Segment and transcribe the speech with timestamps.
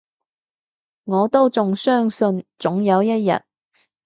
[1.03, 3.43] 我都仲相信，總有一日